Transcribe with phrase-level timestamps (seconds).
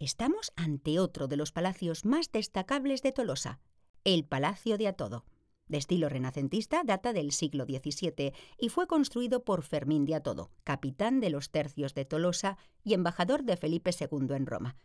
[0.00, 3.58] Estamos ante otro de los palacios más destacables de Tolosa,
[4.04, 5.24] el Palacio de Atodo.
[5.66, 11.18] De estilo renacentista, data del siglo XVII y fue construido por Fermín de Atodo, capitán
[11.18, 14.76] de los tercios de Tolosa y embajador de Felipe II en Roma.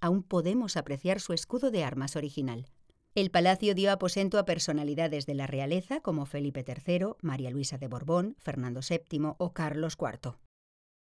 [0.00, 2.66] Aún podemos apreciar su escudo de armas original.
[3.14, 7.86] El palacio dio aposento a personalidades de la realeza como Felipe III, María Luisa de
[7.86, 10.34] Borbón, Fernando VII o Carlos IV.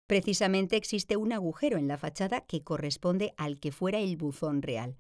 [0.08, 4.98] Precisamente existe un agujero en la fachada que corresponde al que fuera el buzón real.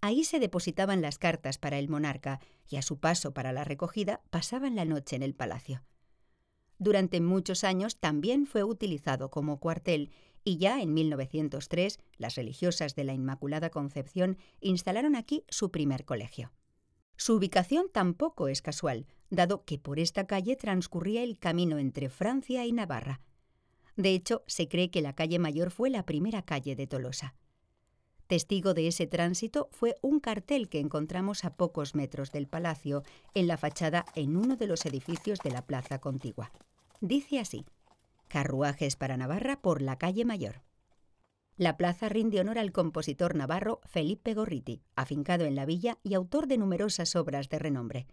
[0.00, 4.22] Ahí se depositaban las cartas para el monarca y a su paso para la recogida
[4.30, 5.84] pasaban la noche en el palacio.
[6.78, 10.10] Durante muchos años también fue utilizado como cuartel
[10.42, 16.52] y ya en 1903 las religiosas de la Inmaculada Concepción instalaron aquí su primer colegio.
[17.16, 22.64] Su ubicación tampoco es casual, dado que por esta calle transcurría el camino entre Francia
[22.64, 23.20] y Navarra.
[23.96, 27.34] De hecho, se cree que la calle Mayor fue la primera calle de Tolosa.
[28.26, 33.02] Testigo de ese tránsito fue un cartel que encontramos a pocos metros del palacio,
[33.34, 36.52] en la fachada en uno de los edificios de la plaza contigua.
[37.00, 37.66] Dice así,
[38.28, 40.62] Carruajes para Navarra por la calle Mayor.
[41.56, 46.46] La plaza rinde honor al compositor navarro Felipe Gorriti, afincado en la villa y autor
[46.46, 48.06] de numerosas obras de renombre.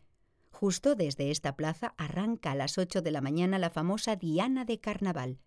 [0.49, 4.79] Justo desde esta plaza arranca a las 8 de la mañana la famosa Diana de
[4.79, 5.37] Carnaval,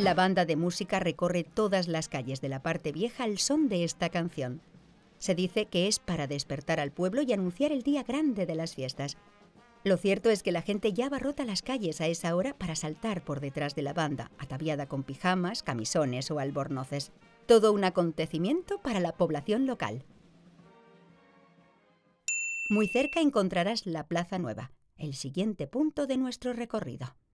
[0.00, 3.84] la banda de música recorre todas las calles de la parte vieja al son de
[3.84, 4.62] esta canción.
[5.18, 8.74] Se dice que es para despertar al pueblo y anunciar el día grande de las
[8.74, 9.18] fiestas.
[9.84, 13.22] Lo cierto es que la gente ya abarrota las calles a esa hora para saltar
[13.22, 17.12] por detrás de la banda, ataviada con pijamas, camisones o albornoces.
[17.44, 20.04] Todo un acontecimiento para la población local.
[22.70, 27.16] Muy cerca encontrarás la Plaza Nueva, el siguiente punto de nuestro recorrido.